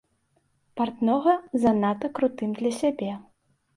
[0.79, 3.11] Партнога занадта крутым для сябе.